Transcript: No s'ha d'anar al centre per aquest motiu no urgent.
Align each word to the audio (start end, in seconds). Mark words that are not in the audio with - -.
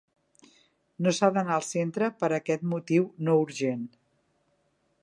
No 1.07 1.13
s'ha 1.17 1.29
d'anar 1.35 1.53
al 1.57 1.67
centre 1.67 2.09
per 2.23 2.31
aquest 2.39 2.67
motiu 2.73 3.07
no 3.29 3.39
urgent. 3.45 3.87